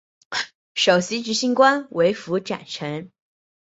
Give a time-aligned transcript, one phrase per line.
[0.73, 3.11] 首席执行官为符展成。